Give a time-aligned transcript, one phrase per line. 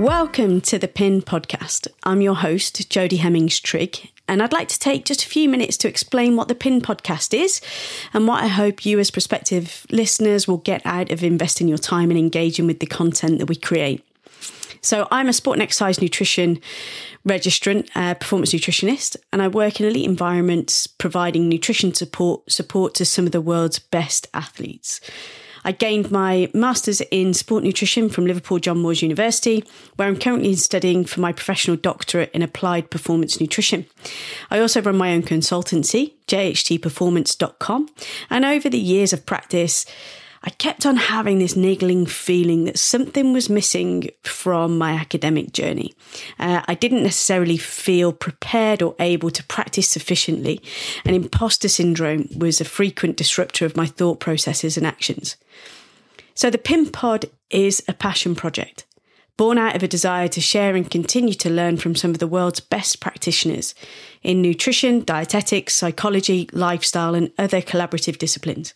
[0.00, 1.86] Welcome to the PINN podcast.
[2.04, 5.76] I'm your host, Jodie Hemmings Trigg, and I'd like to take just a few minutes
[5.76, 7.60] to explain what the PINN podcast is
[8.14, 12.08] and what I hope you, as prospective listeners, will get out of investing your time
[12.08, 14.02] and engaging with the content that we create.
[14.80, 16.62] So, I'm a sport and exercise nutrition
[17.28, 23.04] registrant, uh, performance nutritionist, and I work in elite environments providing nutrition support support to
[23.04, 25.02] some of the world's best athletes.
[25.64, 29.64] I gained my master's in sport nutrition from Liverpool John Moores University,
[29.96, 33.86] where I'm currently studying for my professional doctorate in applied performance nutrition.
[34.50, 37.88] I also run my own consultancy, jhtperformance.com,
[38.30, 39.86] and over the years of practice,
[40.42, 45.92] I kept on having this niggling feeling that something was missing from my academic journey.
[46.38, 50.62] Uh, I didn't necessarily feel prepared or able to practice sufficiently,
[51.04, 55.36] and imposter syndrome was a frequent disruptor of my thought processes and actions.
[56.34, 58.86] So, the PINN Pod is a passion project
[59.36, 62.26] born out of a desire to share and continue to learn from some of the
[62.26, 63.74] world's best practitioners
[64.22, 68.74] in nutrition, dietetics, psychology, lifestyle, and other collaborative disciplines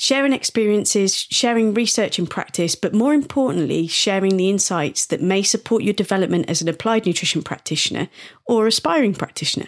[0.00, 5.82] sharing experiences, sharing research and practice, but more importantly, sharing the insights that may support
[5.82, 8.08] your development as an applied nutrition practitioner
[8.46, 9.66] or aspiring practitioner.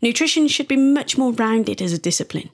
[0.00, 2.50] Nutrition should be much more rounded as a discipline.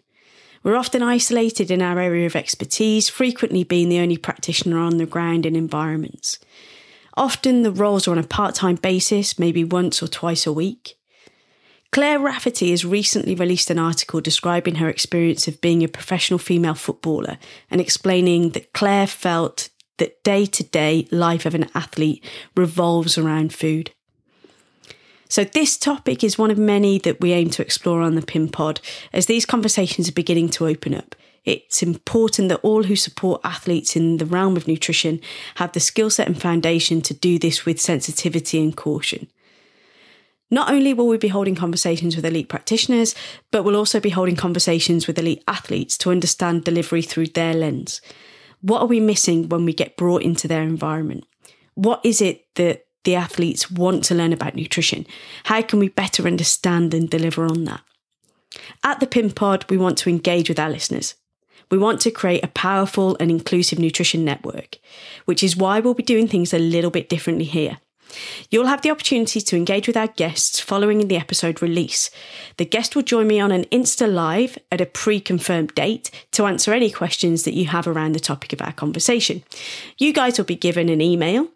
[0.62, 5.04] We're often isolated in our area of expertise, frequently being the only practitioner on the
[5.04, 6.38] ground in environments.
[7.18, 10.96] Often the roles are on a part time basis, maybe once or twice a week.
[11.94, 16.74] Claire Rafferty has recently released an article describing her experience of being a professional female
[16.74, 17.38] footballer
[17.70, 22.24] and explaining that Claire felt that day to day life of an athlete
[22.56, 23.92] revolves around food.
[25.28, 28.48] So, this topic is one of many that we aim to explore on the PINN
[28.48, 28.80] pod
[29.12, 31.14] as these conversations are beginning to open up.
[31.44, 35.20] It's important that all who support athletes in the realm of nutrition
[35.54, 39.28] have the skill set and foundation to do this with sensitivity and caution.
[40.50, 43.14] Not only will we be holding conversations with elite practitioners,
[43.50, 48.00] but we'll also be holding conversations with elite athletes to understand delivery through their lens.
[48.60, 51.24] What are we missing when we get brought into their environment?
[51.74, 55.06] What is it that the athletes want to learn about nutrition?
[55.44, 57.82] How can we better understand and deliver on that?
[58.82, 61.14] At the PINN Pod, we want to engage with our listeners.
[61.70, 64.78] We want to create a powerful and inclusive nutrition network,
[65.24, 67.78] which is why we'll be doing things a little bit differently here.
[68.50, 72.10] You'll have the opportunity to engage with our guests following the episode release.
[72.56, 76.46] The guest will join me on an Insta Live at a pre confirmed date to
[76.46, 79.42] answer any questions that you have around the topic of our conversation.
[79.98, 81.48] You guys will be given an email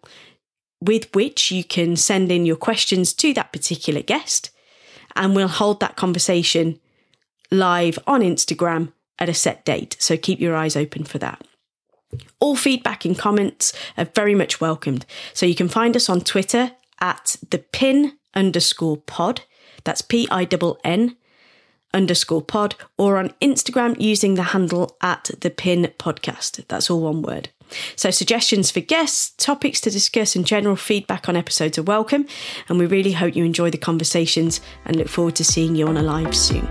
[0.81, 4.49] with which you can send in your questions to that particular guest,
[5.15, 6.79] and we'll hold that conversation
[7.51, 9.97] live on Instagram at a set date.
[9.99, 11.45] So keep your eyes open for that.
[12.39, 15.05] All feedback and comments are very much welcomed.
[15.33, 19.41] So you can find us on Twitter at the pin underscore pod.
[19.83, 21.15] That's P I N N
[21.93, 26.65] underscore pod or on Instagram using the handle at the pin podcast.
[26.67, 27.49] That's all one word.
[27.95, 32.25] So suggestions for guests, topics to discuss and general feedback on episodes are welcome.
[32.67, 35.97] And we really hope you enjoy the conversations and look forward to seeing you on
[35.97, 36.67] a live soon.